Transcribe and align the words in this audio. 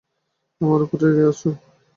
আমার 0.61 0.79
ওপর 0.85 0.97
রেগে 1.03 1.23
আছো? 1.31 1.49